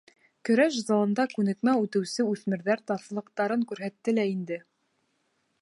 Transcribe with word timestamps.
Көрәш 0.47 0.77
залында 0.85 1.25
күнекмә 1.33 1.75
үтеүсе 1.83 2.27
үҫмерҙәр 2.31 2.83
таҫыллыҡтарын 2.93 3.69
күрһәтте 3.73 4.19
лә 4.21 4.29
инде. 4.35 4.63